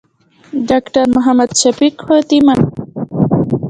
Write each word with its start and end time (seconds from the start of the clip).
له 0.53 0.59
ډاکټر 0.69 1.05
محمد 1.15 1.51
شفق 1.61 1.93
خواتي 2.05 2.37
مننه 2.45 2.67
کوم. 2.73 2.89